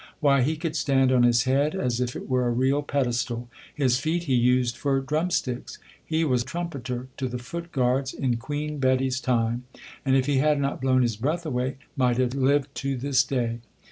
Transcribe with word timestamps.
Why, 0.19 0.41
he 0.41 0.57
could 0.57 0.75
stand 0.75 1.11
on 1.11 1.21
his 1.21 1.43
head, 1.43 1.75
as 1.75 2.01
if 2.01 2.15
it 2.15 2.27
were 2.27 2.47
a 2.47 2.51
real 2.51 2.81
pedestal; 2.81 3.51
his 3.71 3.99
feet 3.99 4.23
he 4.23 4.33
used 4.33 4.75
for 4.75 4.99
drumsticks. 4.99 5.77
He 6.03 6.25
was 6.25 6.43
trumpeter 6.43 7.09
to 7.17 7.27
the 7.29 7.37
foot 7.37 7.71
guards 7.71 8.11
in 8.11 8.37
Queen 8.37 8.79
Betty's 8.79 9.21
time; 9.21 9.65
and 10.03 10.15
if 10.15 10.25
he 10.25 10.37
had 10.39 10.59
not 10.59 10.81
blown 10.81 11.03
his 11.03 11.17
breatk 11.17 11.45
away, 11.45 11.77
might 11.95 12.17
have 12.17 12.33
lived 12.33 12.73
to 12.81 12.97
this 12.97 13.23
day. 13.23 13.59